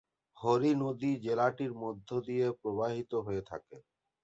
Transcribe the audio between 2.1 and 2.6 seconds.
দিয়ে